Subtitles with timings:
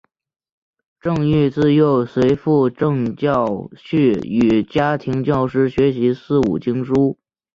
[0.99, 6.83] 郑禹自幼随父郑孝胥与家庭教师学习四书五经。